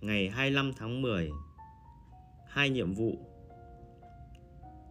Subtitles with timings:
[0.00, 1.30] ngày 25 tháng 10
[2.46, 3.12] Hai nhiệm vụ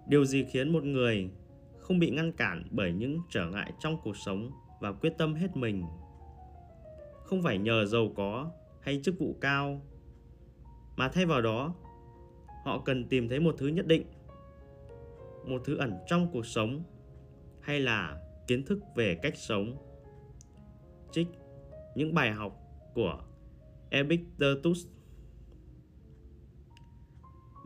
[0.08, 1.30] Điều gì khiến một người
[1.80, 4.52] không bị ngăn cản bởi những trở ngại trong cuộc sống
[4.82, 5.84] và quyết tâm hết mình?
[7.24, 8.52] Không phải nhờ giàu có
[8.82, 9.82] hay chức vụ cao,
[10.96, 11.76] mà thay vào đó,
[12.64, 14.06] họ cần tìm thấy một thứ nhất định,
[15.46, 16.84] một thứ ẩn trong cuộc sống
[17.62, 19.78] hay là kiến thức về cách sống.
[21.12, 21.28] Trích
[21.96, 22.60] những bài học
[22.94, 23.20] của
[23.90, 24.86] Epictetus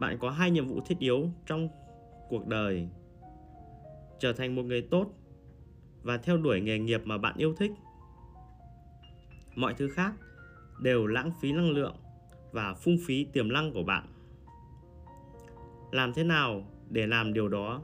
[0.02, 1.70] bạn có hai nhiệm vụ thiết yếu trong
[2.30, 2.88] cuộc đời.
[4.20, 5.08] Trở thành một người tốt
[6.04, 7.72] và theo đuổi nghề nghiệp mà bạn yêu thích.
[9.56, 10.14] Mọi thứ khác
[10.80, 11.96] đều lãng phí năng lượng
[12.52, 14.08] và phung phí tiềm năng của bạn.
[15.92, 17.82] Làm thế nào để làm điều đó?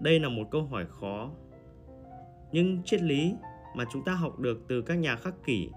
[0.00, 1.30] Đây là một câu hỏi khó,
[2.52, 3.34] nhưng triết lý
[3.76, 5.70] mà chúng ta học được từ các nhà khắc kỷ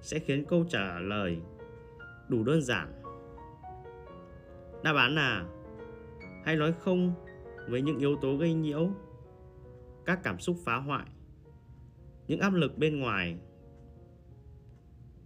[0.00, 1.38] sẽ khiến câu trả lời
[2.28, 2.92] đủ đơn giản
[4.82, 5.46] đáp án là
[6.44, 7.14] hãy nói không
[7.68, 8.90] với những yếu tố gây nhiễu,
[10.04, 11.06] các cảm xúc phá hoại,
[12.26, 13.38] những áp lực bên ngoài.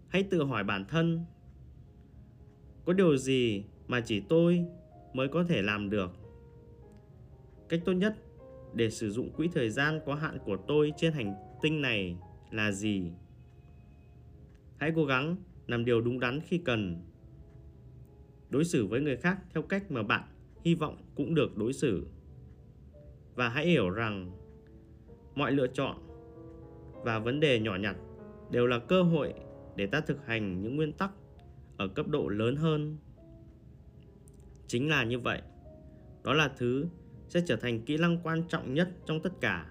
[0.08, 1.24] Hãy tự hỏi bản thân,
[2.84, 4.64] có điều gì mà chỉ tôi
[5.12, 6.10] mới có thể làm được?
[7.68, 8.16] Cách tốt nhất
[8.74, 12.16] để sử dụng quỹ thời gian có hạn của tôi trên hành tinh này
[12.50, 13.12] là gì?
[14.76, 17.02] Hãy cố gắng làm điều đúng đắn khi cần
[18.52, 20.22] đối xử với người khác theo cách mà bạn
[20.64, 22.06] hy vọng cũng được đối xử.
[23.34, 24.30] Và hãy hiểu rằng
[25.34, 25.96] mọi lựa chọn
[27.04, 27.96] và vấn đề nhỏ nhặt
[28.50, 29.34] đều là cơ hội
[29.76, 31.10] để ta thực hành những nguyên tắc
[31.76, 32.96] ở cấp độ lớn hơn.
[34.66, 35.42] Chính là như vậy,
[36.24, 36.86] đó là thứ
[37.28, 39.66] sẽ trở thành kỹ năng quan trọng nhất trong tất cả.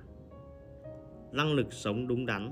[1.32, 2.52] Năng lực sống đúng đắn.